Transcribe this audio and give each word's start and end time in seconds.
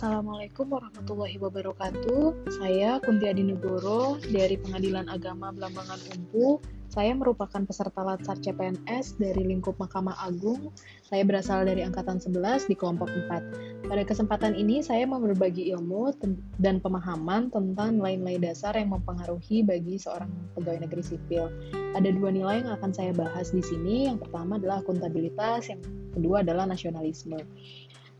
Assalamualaikum 0.00 0.72
warahmatullahi 0.72 1.36
wabarakatuh. 1.36 2.48
Saya 2.56 2.96
Kunti 3.04 3.28
Adinegoro 3.28 4.16
dari 4.32 4.56
Pengadilan 4.56 5.12
Agama 5.12 5.52
Belambangan 5.52 6.00
Umpu. 6.16 6.56
Saya 6.88 7.12
merupakan 7.12 7.60
peserta 7.68 8.00
Latsar 8.00 8.40
CPNS 8.40 9.20
dari 9.20 9.44
lingkup 9.44 9.76
Mahkamah 9.76 10.16
Agung. 10.24 10.72
Saya 11.04 11.20
berasal 11.28 11.68
dari 11.68 11.84
angkatan 11.84 12.16
11 12.16 12.72
di 12.72 12.80
kelompok 12.80 13.12
4. 13.12 13.92
Pada 13.92 14.00
kesempatan 14.08 14.56
ini 14.56 14.80
saya 14.80 15.04
mau 15.04 15.20
berbagi 15.20 15.68
ilmu 15.76 16.16
dan 16.56 16.80
pemahaman 16.80 17.52
tentang 17.52 18.00
nilai-nilai 18.00 18.40
dasar 18.40 18.80
yang 18.80 18.96
mempengaruhi 18.96 19.60
bagi 19.68 20.00
seorang 20.00 20.32
pegawai 20.56 20.80
negeri 20.88 21.04
sipil. 21.04 21.52
Ada 21.92 22.08
dua 22.16 22.32
nilai 22.32 22.64
yang 22.64 22.72
akan 22.72 22.96
saya 22.96 23.12
bahas 23.12 23.52
di 23.52 23.60
sini. 23.60 24.08
Yang 24.08 24.24
pertama 24.24 24.56
adalah 24.56 24.80
akuntabilitas, 24.80 25.68
yang 25.68 25.84
kedua 26.16 26.40
adalah 26.40 26.64
nasionalisme 26.64 27.36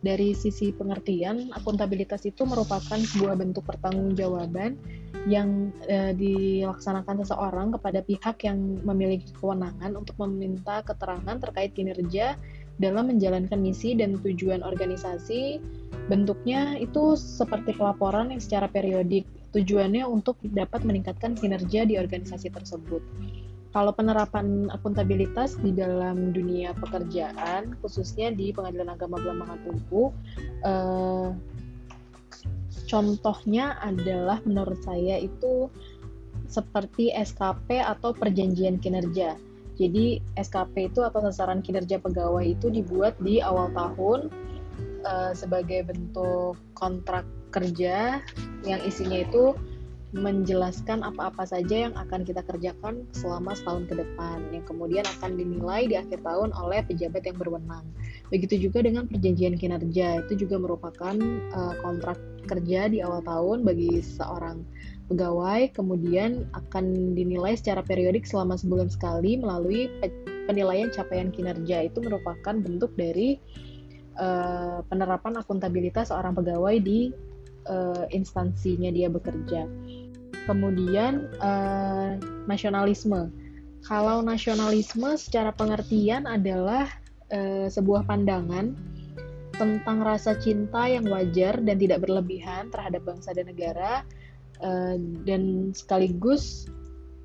dari 0.00 0.32
sisi 0.32 0.72
pengertian, 0.72 1.52
akuntabilitas 1.52 2.24
itu 2.24 2.48
merupakan 2.48 2.96
sebuah 2.96 3.36
bentuk 3.36 3.68
pertanggungjawaban 3.68 4.80
yang 5.28 5.68
e, 5.84 6.16
dilaksanakan 6.16 7.20
seseorang 7.20 7.76
kepada 7.76 8.00
pihak 8.00 8.40
yang 8.48 8.80
memiliki 8.80 9.28
kewenangan 9.36 9.92
untuk 10.00 10.16
meminta 10.24 10.80
keterangan 10.80 11.36
terkait 11.36 11.76
kinerja 11.76 12.40
dalam 12.80 13.12
menjalankan 13.12 13.60
misi 13.60 13.92
dan 13.92 14.16
tujuan 14.24 14.64
organisasi. 14.64 15.60
Bentuknya 16.08 16.80
itu 16.80 17.12
seperti 17.20 17.76
pelaporan 17.76 18.32
yang 18.32 18.40
secara 18.40 18.72
periodik. 18.72 19.28
Tujuannya 19.52 20.08
untuk 20.08 20.40
dapat 20.40 20.80
meningkatkan 20.88 21.36
kinerja 21.36 21.84
di 21.84 22.00
organisasi 22.00 22.48
tersebut 22.48 23.04
kalau 23.70 23.94
penerapan 23.94 24.66
akuntabilitas 24.74 25.54
di 25.62 25.70
dalam 25.70 26.34
dunia 26.34 26.74
pekerjaan, 26.74 27.78
khususnya 27.78 28.34
di 28.34 28.50
Pengadilan 28.50 28.90
Agama 28.90 29.22
Belambangan 29.22 29.60
Tumpu, 29.62 30.10
eh, 30.66 31.30
contohnya 32.90 33.78
adalah 33.78 34.42
menurut 34.42 34.82
saya 34.82 35.22
itu 35.22 35.70
seperti 36.50 37.14
SKP 37.14 37.78
atau 37.78 38.10
perjanjian 38.10 38.82
kinerja. 38.82 39.38
Jadi 39.78 40.18
SKP 40.34 40.90
itu 40.90 41.06
atau 41.06 41.22
sasaran 41.22 41.62
kinerja 41.62 42.02
pegawai 42.02 42.42
itu 42.42 42.68
dibuat 42.68 43.14
di 43.22 43.38
awal 43.40 43.70
tahun 43.72 44.28
uh, 45.08 45.32
sebagai 45.32 45.88
bentuk 45.88 46.60
kontrak 46.76 47.24
kerja 47.48 48.20
yang 48.66 48.80
isinya 48.84 49.24
itu 49.24 49.56
menjelaskan 50.10 51.06
apa-apa 51.06 51.46
saja 51.46 51.86
yang 51.86 51.94
akan 51.94 52.26
kita 52.26 52.42
kerjakan 52.42 53.06
selama 53.14 53.54
setahun 53.54 53.86
ke 53.86 53.94
depan 53.94 54.42
yang 54.50 54.66
kemudian 54.66 55.06
akan 55.06 55.38
dinilai 55.38 55.86
di 55.86 55.94
akhir 55.94 56.26
tahun 56.26 56.50
oleh 56.50 56.82
pejabat 56.82 57.22
yang 57.22 57.38
berwenang. 57.38 57.86
Begitu 58.34 58.70
juga 58.70 58.82
dengan 58.82 59.06
perjanjian 59.06 59.54
kinerja 59.54 60.26
itu 60.26 60.46
juga 60.46 60.58
merupakan 60.58 61.14
uh, 61.54 61.74
kontrak 61.78 62.18
kerja 62.50 62.90
di 62.90 62.98
awal 63.06 63.22
tahun 63.22 63.62
bagi 63.62 64.02
seorang 64.02 64.66
pegawai 65.06 65.74
kemudian 65.74 66.46
akan 66.54 67.14
dinilai 67.18 67.54
secara 67.58 67.82
periodik 67.82 68.26
selama 68.26 68.54
sebulan 68.58 68.90
sekali 68.90 69.38
melalui 69.38 69.90
penilaian 70.46 70.90
capaian 70.90 71.30
kinerja 71.34 71.86
itu 71.86 71.98
merupakan 72.02 72.54
bentuk 72.58 72.94
dari 72.98 73.38
uh, 74.18 74.82
penerapan 74.86 75.38
akuntabilitas 75.38 76.10
seorang 76.10 76.34
pegawai 76.34 76.78
di 76.82 77.10
uh, 77.70 78.06
instansinya 78.14 78.90
dia 78.94 79.10
bekerja. 79.10 79.66
Kemudian 80.48 81.28
uh, 81.40 82.16
nasionalisme. 82.48 83.28
Kalau 83.84 84.20
nasionalisme 84.20 85.16
secara 85.16 85.56
pengertian 85.56 86.28
adalah 86.28 86.88
uh, 87.32 87.66
sebuah 87.68 88.04
pandangan 88.04 88.76
tentang 89.56 89.98
rasa 90.00 90.36
cinta 90.40 90.88
yang 90.88 91.04
wajar 91.08 91.60
dan 91.60 91.76
tidak 91.76 92.04
berlebihan 92.04 92.72
terhadap 92.72 93.04
bangsa 93.04 93.36
dan 93.36 93.48
negara 93.52 94.04
uh, 94.64 94.96
dan 95.28 95.72
sekaligus 95.76 96.64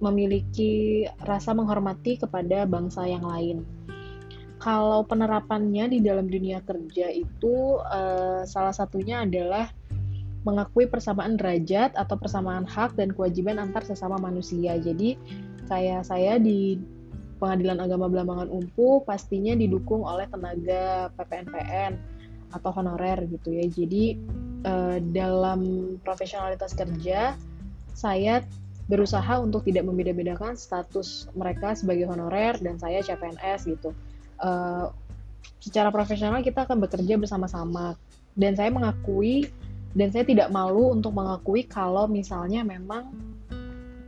memiliki 0.03 1.07
rasa 1.23 1.55
menghormati 1.55 2.19
kepada 2.19 2.67
bangsa 2.67 3.07
yang 3.07 3.23
lain 3.23 3.63
kalau 4.59 5.05
penerapannya 5.05 5.93
di 5.93 5.99
dalam 6.01 6.25
dunia 6.25 6.57
kerja 6.65 7.11
itu 7.11 7.77
uh, 7.85 8.41
salah 8.49 8.73
satunya 8.73 9.21
adalah 9.21 9.69
mengakui 10.45 10.85
persamaan 10.85 11.35
derajat 11.35 11.97
atau 11.97 12.15
persamaan 12.15 12.63
hak 12.69 12.93
dan 12.95 13.11
kewajiban 13.11 13.57
antar 13.57 13.81
sesama 13.81 14.21
manusia. 14.21 14.77
Jadi 14.77 15.17
kayak 15.65 16.05
saya 16.05 16.37
di 16.37 16.77
Pengadilan 17.35 17.83
Agama 17.83 18.07
Belambangan 18.07 18.47
Umpu 18.47 19.03
pastinya 19.03 19.51
didukung 19.57 20.07
oleh 20.07 20.29
tenaga 20.31 21.11
PPNPN 21.19 21.99
atau 22.53 22.71
honorer 22.71 23.27
gitu 23.27 23.51
ya. 23.51 23.65
Jadi 23.67 24.15
eh, 24.63 24.97
dalam 25.11 25.59
profesionalitas 26.05 26.71
kerja 26.77 27.35
saya 27.91 28.45
berusaha 28.85 29.41
untuk 29.41 29.65
tidak 29.65 29.89
membeda-bedakan 29.89 30.53
status 30.53 31.27
mereka 31.33 31.73
sebagai 31.73 32.05
honorer 32.05 32.55
dan 32.61 32.77
saya 32.77 33.01
CPNS 33.01 33.67
gitu. 33.67 33.91
Eh, 34.39 34.85
secara 35.59 35.89
profesional 35.89 36.39
kita 36.45 36.69
akan 36.69 36.77
bekerja 36.85 37.17
bersama-sama 37.17 37.97
dan 38.37 38.53
saya 38.53 38.69
mengakui 38.69 39.49
dan 39.95 40.11
saya 40.11 40.27
tidak 40.27 40.51
malu 40.51 40.91
untuk 40.91 41.15
mengakui 41.15 41.63
kalau 41.63 42.05
misalnya 42.05 42.67
memang 42.67 43.15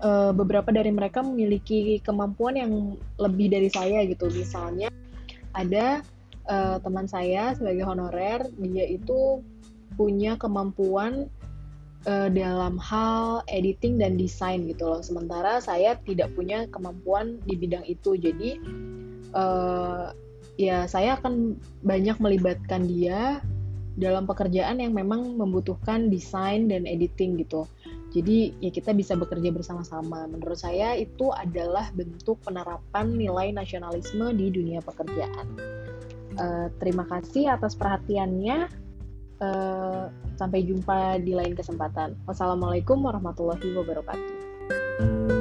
uh, 0.03 0.35
beberapa 0.35 0.69
dari 0.69 0.91
mereka 0.91 1.23
memiliki 1.23 2.03
kemampuan 2.03 2.59
yang 2.59 2.71
lebih 3.17 3.47
dari 3.47 3.71
saya 3.71 4.03
gitu. 4.03 4.27
Misalnya 4.27 4.91
ada 5.55 6.03
uh, 6.51 6.77
teman 6.83 7.07
saya 7.07 7.55
sebagai 7.55 7.87
honorer 7.87 8.45
dia 8.59 8.85
itu 8.85 9.41
punya 9.95 10.35
kemampuan 10.35 11.31
uh, 12.05 12.29
dalam 12.29 12.75
hal 12.77 13.41
editing 13.47 13.97
dan 13.97 14.19
desain 14.19 14.67
gitu 14.67 14.85
loh. 14.85 14.99
Sementara 14.99 15.63
saya 15.63 15.95
tidak 16.03 16.35
punya 16.35 16.67
kemampuan 16.69 17.39
di 17.47 17.55
bidang 17.55 17.87
itu. 17.87 18.19
Jadi 18.19 18.59
uh, 19.33 20.11
ya 20.59 20.83
saya 20.83 21.15
akan 21.15 21.55
banyak 21.87 22.19
melibatkan 22.19 22.85
dia 22.85 23.39
dalam 23.97 24.29
pekerjaan 24.29 24.77
yang 24.77 24.93
memang 24.93 25.35
membutuhkan 25.35 26.13
desain 26.13 26.69
dan 26.69 26.85
editing 26.85 27.41
gitu. 27.41 27.65
Jadi 28.13 28.53
ya 28.61 28.69
kita 28.69 28.93
bisa 28.93 29.17
bekerja 29.17 29.49
bersama-sama. 29.49 30.29
Menurut 30.29 30.61
saya 30.61 30.93
itu 30.93 31.33
adalah 31.33 31.89
bentuk 31.97 32.37
penerapan 32.45 33.17
nilai 33.17 33.51
nasionalisme 33.51 34.31
di 34.37 34.53
dunia 34.53 34.79
pekerjaan. 34.85 35.47
Uh, 36.37 36.69
terima 36.77 37.09
kasih 37.09 37.49
atas 37.49 37.73
perhatiannya. 37.73 38.69
Uh, 39.37 40.09
sampai 40.33 40.65
jumpa 40.65 41.21
di 41.21 41.37
lain 41.37 41.53
kesempatan. 41.53 42.17
Wassalamualaikum 42.25 43.01
warahmatullahi 43.01 43.69
wabarakatuh. 43.73 45.36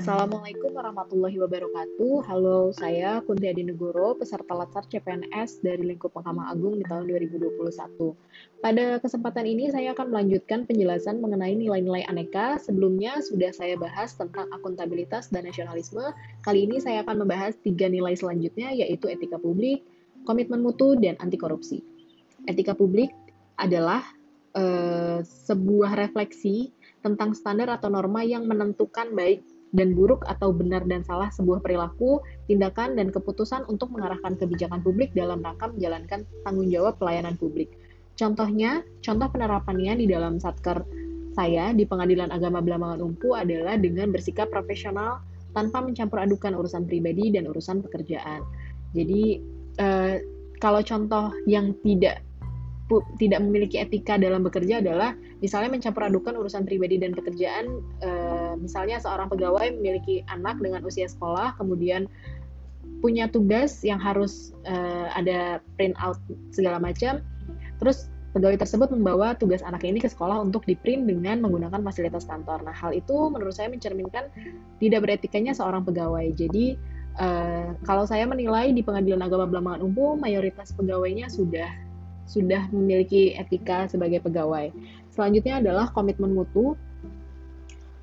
Assalamualaikum 0.00 0.72
warahmatullahi 0.72 1.36
wabarakatuh. 1.44 2.24
Halo, 2.24 2.72
saya 2.72 3.20
Kunti 3.20 3.52
Adinegoro, 3.52 4.16
peserta 4.16 4.56
Latsar 4.56 4.88
CPNS 4.88 5.60
dari 5.60 5.84
Lingkup 5.84 6.16
Mahkamah 6.16 6.56
Agung 6.56 6.80
di 6.80 6.88
tahun 6.88 7.04
2021. 7.04 8.16
Pada 8.64 8.96
kesempatan 8.96 9.44
ini 9.44 9.68
saya 9.68 9.92
akan 9.92 10.08
melanjutkan 10.08 10.64
penjelasan 10.64 11.20
mengenai 11.20 11.52
nilai-nilai 11.52 12.08
aneka. 12.08 12.56
Sebelumnya 12.64 13.20
sudah 13.20 13.52
saya 13.52 13.76
bahas 13.76 14.16
tentang 14.16 14.48
akuntabilitas 14.48 15.28
dan 15.28 15.44
nasionalisme. 15.44 16.16
Kali 16.40 16.64
ini 16.64 16.80
saya 16.80 17.04
akan 17.04 17.20
membahas 17.28 17.60
tiga 17.60 17.84
nilai 17.92 18.16
selanjutnya, 18.16 18.72
yaitu 18.72 19.04
etika 19.04 19.36
publik, 19.36 19.84
komitmen 20.24 20.64
mutu, 20.64 20.96
dan 20.96 21.20
anti 21.20 21.36
korupsi. 21.36 21.84
Etika 22.48 22.72
publik 22.72 23.12
adalah 23.60 24.00
uh, 24.56 25.20
sebuah 25.20 25.92
refleksi 25.92 26.72
tentang 27.04 27.36
standar 27.36 27.68
atau 27.68 27.92
norma 27.92 28.24
yang 28.24 28.48
menentukan 28.48 29.12
baik 29.12 29.59
dan 29.70 29.94
buruk 29.94 30.26
atau 30.26 30.50
benar 30.50 30.82
dan 30.86 31.06
salah 31.06 31.30
sebuah 31.30 31.62
perilaku, 31.62 32.18
tindakan, 32.50 32.98
dan 32.98 33.14
keputusan 33.14 33.66
untuk 33.70 33.94
mengarahkan 33.94 34.34
kebijakan 34.34 34.82
publik 34.82 35.14
dalam 35.14 35.38
rangka 35.42 35.70
menjalankan 35.70 36.26
tanggung 36.42 36.68
jawab 36.70 36.98
pelayanan 36.98 37.38
publik. 37.38 37.70
Contohnya, 38.18 38.82
contoh 39.00 39.30
penerapannya 39.30 39.96
di 39.96 40.06
dalam 40.10 40.36
satker 40.42 40.82
saya 41.32 41.70
di 41.70 41.86
Pengadilan 41.86 42.34
Agama 42.34 42.58
Belambangan 42.58 43.00
Umpu 43.00 43.38
adalah 43.38 43.78
dengan 43.78 44.10
bersikap 44.10 44.50
profesional 44.50 45.22
tanpa 45.54 45.82
mencampur 45.82 46.22
adukan 46.22 46.54
urusan 46.58 46.84
pribadi 46.86 47.30
dan 47.30 47.46
urusan 47.46 47.82
pekerjaan. 47.86 48.42
Jadi, 48.92 49.38
eh, 49.78 50.14
kalau 50.58 50.82
contoh 50.84 51.32
yang 51.46 51.72
tidak 51.86 52.20
tidak 53.22 53.38
memiliki 53.46 53.78
etika 53.78 54.18
dalam 54.18 54.42
bekerja 54.42 54.82
adalah 54.82 55.14
misalnya 55.38 55.78
mencampur 55.78 56.02
adukan 56.02 56.34
urusan 56.34 56.66
pribadi 56.66 56.98
dan 56.98 57.14
pekerjaan 57.14 57.78
e, 58.02 58.10
misalnya 58.58 58.98
seorang 58.98 59.30
pegawai 59.30 59.70
memiliki 59.78 60.26
anak 60.26 60.58
dengan 60.58 60.82
usia 60.82 61.06
sekolah 61.06 61.54
kemudian 61.54 62.10
punya 62.98 63.30
tugas 63.30 63.86
yang 63.86 64.02
harus 64.02 64.50
e, 64.66 64.74
ada 65.14 65.62
print 65.78 65.94
out 66.02 66.18
segala 66.50 66.82
macam 66.82 67.22
terus 67.78 68.10
pegawai 68.34 68.58
tersebut 68.62 68.90
membawa 68.94 69.34
tugas 69.38 69.62
anak 69.62 69.86
ini 69.86 70.02
ke 70.02 70.10
sekolah 70.10 70.42
untuk 70.42 70.66
diprint 70.66 71.06
dengan 71.06 71.42
menggunakan 71.42 71.82
fasilitas 71.82 72.30
kantor. 72.30 72.62
Nah, 72.62 72.70
hal 72.70 72.94
itu 72.94 73.26
menurut 73.26 73.50
saya 73.50 73.66
mencerminkan 73.66 74.30
tidak 74.78 75.02
beretikanya 75.02 75.50
seorang 75.50 75.82
pegawai. 75.82 76.30
Jadi, 76.38 76.78
uh, 77.18 77.74
kalau 77.82 78.06
saya 78.06 78.30
menilai 78.30 78.70
di 78.70 78.86
Pengadilan 78.86 79.26
Agama 79.26 79.50
Belambangan 79.50 79.82
Umum, 79.82 80.22
mayoritas 80.22 80.70
pegawainya 80.78 81.26
sudah 81.26 81.89
sudah 82.30 82.70
memiliki 82.70 83.34
etika 83.34 83.90
sebagai 83.90 84.22
pegawai. 84.22 84.70
Selanjutnya 85.10 85.58
adalah 85.58 85.90
komitmen 85.90 86.30
mutu. 86.30 86.78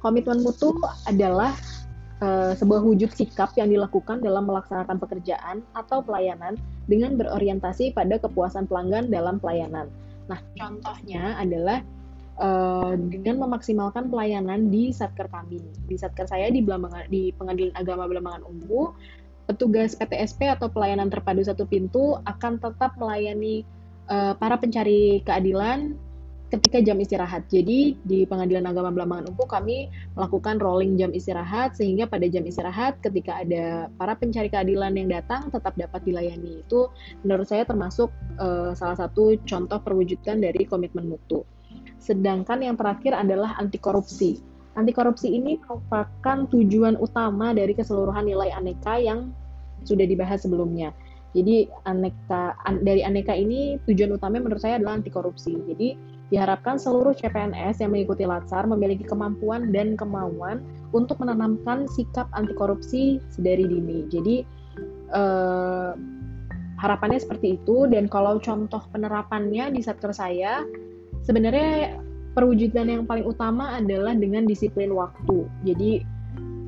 Komitmen 0.03 0.44
mutu 0.44 0.75
adalah 1.07 1.56
uh, 2.19 2.51
sebuah 2.51 2.83
wujud 2.83 3.15
sikap 3.15 3.56
yang 3.56 3.71
dilakukan 3.71 4.19
dalam 4.19 4.45
melaksanakan 4.45 5.00
pekerjaan 5.00 5.63
atau 5.74 6.03
pelayanan 6.03 6.59
dengan 6.91 7.15
berorientasi 7.15 7.95
pada 7.95 8.19
kepuasan 8.19 8.68
pelanggan 8.68 9.07
dalam 9.07 9.39
pelayanan. 9.39 9.88
Nah, 10.27 10.44
contohnya 10.59 11.39
adalah 11.39 11.79
uh, 12.44 12.94
dengan 13.00 13.47
memaksimalkan 13.47 14.12
pelayanan 14.12 14.68
di 14.68 14.91
satker 14.91 15.31
kami. 15.31 15.63
Di 15.88 15.95
satker 15.95 16.27
saya 16.27 16.51
di 16.51 16.59
Belambangan, 16.59 17.07
di 17.07 17.31
Pengadilan 17.31 17.74
Agama 17.79 18.12
Belambangan 18.12 18.44
Umbu, 18.44 18.91
petugas 19.47 19.95
PTSP 19.95 20.51
atau 20.51 20.68
pelayanan 20.68 21.07
terpadu 21.07 21.39
satu 21.39 21.63
pintu 21.63 22.19
akan 22.27 22.59
tetap 22.59 22.94
melayani 23.00 23.63
uh, 24.09 24.33
para 24.36 24.56
pencari 24.59 25.21
keadilan 25.24 25.95
ketika 26.48 26.80
jam 26.80 26.98
istirahat. 27.00 27.44
Jadi 27.51 28.00
di 28.07 28.24
Pengadilan 28.24 28.63
Agama 28.63 28.92
Belambangan 28.92 29.36
Umpu 29.36 29.44
kami 29.48 29.92
melakukan 30.15 30.63
rolling 30.63 30.95
jam 30.95 31.12
istirahat 31.12 31.75
sehingga 31.75 32.07
pada 32.07 32.24
jam 32.31 32.48
istirahat 32.48 33.00
ketika 33.04 33.44
ada 33.44 33.92
para 34.00 34.15
pencari 34.15 34.48
keadilan 34.48 34.95
yang 34.95 35.12
datang 35.12 35.51
tetap 35.51 35.75
dapat 35.75 36.01
dilayani. 36.07 36.63
Itu 36.63 36.92
menurut 37.27 37.51
saya 37.51 37.68
termasuk 37.68 38.09
uh, 38.39 38.71
salah 38.74 38.95
satu 38.95 39.36
contoh 39.44 39.80
perwujudan 39.83 40.39
dari 40.39 40.63
komitmen 40.63 41.12
mutu. 41.12 41.44
Sedangkan 42.00 42.63
yang 42.63 42.80
terakhir 42.80 43.12
adalah 43.12 43.60
anti 43.60 43.75
korupsi. 43.75 44.39
Anti 44.77 44.94
korupsi 44.94 45.33
ini 45.33 45.57
merupakan 45.60 46.48
tujuan 46.48 46.95
utama 47.01 47.51
dari 47.51 47.74
keseluruhan 47.75 48.24
nilai 48.30 48.53
aneka 48.53 48.95
yang 49.01 49.33
sudah 49.83 50.06
dibahas 50.07 50.45
sebelumnya. 50.45 50.95
Jadi 51.35 51.68
aneka 51.83 52.56
an, 52.63 52.83
dari 52.85 53.03
aneka 53.03 53.35
ini 53.35 53.75
tujuan 53.89 54.15
utamanya 54.15 54.47
menurut 54.47 54.63
saya 54.63 54.79
adalah 54.79 55.01
anti 55.01 55.12
korupsi. 55.12 55.59
Jadi 55.68 55.97
diharapkan 56.27 56.75
seluruh 56.75 57.15
CPNS 57.15 57.79
yang 57.79 57.95
mengikuti 57.95 58.27
Latsar 58.27 58.68
memiliki 58.68 59.07
kemampuan 59.07 59.71
dan 59.71 59.95
kemauan 59.95 60.63
untuk 60.91 61.19
menanamkan 61.24 61.88
sikap 61.88 62.27
anti 62.35 62.51
korupsi 62.56 63.19
sedari 63.31 63.63
dini. 63.63 64.07
Jadi 64.12 64.35
eh, 65.12 65.91
harapannya 66.77 67.19
seperti 67.19 67.57
itu 67.59 67.88
dan 67.89 68.12
kalau 68.12 68.38
contoh 68.44 68.83
penerapannya 68.91 69.71
di 69.74 69.81
satker 69.81 70.12
saya 70.13 70.62
sebenarnya 71.24 71.97
perwujudan 72.38 72.85
yang 72.91 73.03
paling 73.09 73.25
utama 73.25 73.79
adalah 73.79 74.13
dengan 74.13 74.45
disiplin 74.45 74.91
waktu. 74.91 75.47
Jadi 75.63 75.91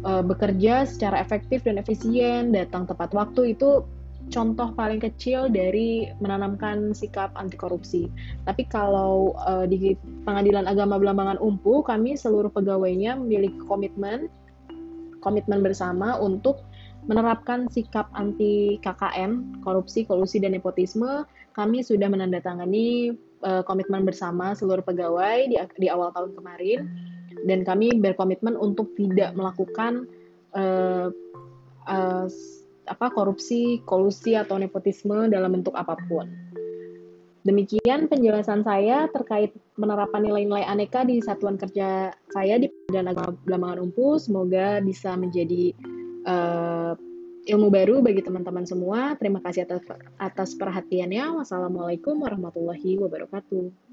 eh, 0.07 0.23
bekerja 0.23 0.88
secara 0.88 1.19
efektif 1.19 1.67
dan 1.67 1.79
efisien, 1.79 2.56
datang 2.56 2.88
tepat 2.88 3.11
waktu 3.11 3.59
itu 3.59 3.83
contoh 4.29 4.71
paling 4.77 5.01
kecil 5.01 5.49
dari 5.49 6.09
menanamkan 6.21 6.93
sikap 6.93 7.33
anti 7.35 7.57
korupsi. 7.57 8.07
Tapi 8.45 8.65
kalau 8.69 9.33
uh, 9.45 9.65
di 9.65 9.97
Pengadilan 10.25 10.69
Agama 10.69 11.01
Belambangan 11.01 11.41
Umpu, 11.41 11.81
kami 11.81 12.13
seluruh 12.15 12.53
pegawainya 12.53 13.17
memiliki 13.17 13.57
komitmen 13.65 14.29
komitmen 15.19 15.59
bersama 15.59 16.15
untuk 16.15 16.63
menerapkan 17.11 17.67
sikap 17.67 18.07
anti 18.15 18.79
KKN, 18.79 19.63
korupsi, 19.65 20.07
kolusi 20.07 20.39
dan 20.39 20.55
nepotisme. 20.55 21.27
Kami 21.57 21.83
sudah 21.83 22.07
menandatangani 22.07 23.17
uh, 23.43 23.65
komitmen 23.67 24.07
bersama 24.07 24.55
seluruh 24.55 24.85
pegawai 24.85 25.49
di, 25.49 25.59
di 25.75 25.87
awal 25.91 26.13
tahun 26.15 26.37
kemarin 26.39 26.87
dan 27.47 27.63
kami 27.63 27.95
berkomitmen 27.99 28.55
untuk 28.59 28.91
tidak 28.99 29.31
melakukan 29.35 30.07
uh, 30.55 31.07
uh, 31.87 32.25
apa 32.89 33.13
korupsi, 33.13 33.86
kolusi 33.86 34.33
atau 34.33 34.57
nepotisme 34.57 35.30
dalam 35.30 35.62
bentuk 35.62 35.77
apa 35.77 35.94
pun. 36.09 36.25
Demikian 37.47 38.12
penjelasan 38.12 38.68
saya 38.68 39.07
terkait 39.15 39.56
penerapan 39.80 40.27
nilai-nilai 40.27 40.68
aneka 40.68 41.07
di 41.07 41.24
satuan 41.24 41.56
kerja 41.56 42.12
saya 42.36 42.59
di 42.59 42.68
Pengadilan 42.68 43.15
Agama 43.15 43.31
Belambangan 43.47 43.80
Umpu. 43.88 44.19
Semoga 44.19 44.83
bisa 44.83 45.15
menjadi 45.15 45.71
uh, 46.27 47.00
ilmu 47.47 47.71
baru 47.71 48.03
bagi 48.03 48.21
teman-teman 48.21 48.68
semua. 48.68 49.15
Terima 49.15 49.39
kasih 49.39 49.65
atas, 49.65 49.88
atas 50.19 50.50
perhatiannya. 50.59 51.39
Wassalamualaikum 51.39 52.19
warahmatullahi 52.19 53.00
wabarakatuh. 53.00 53.88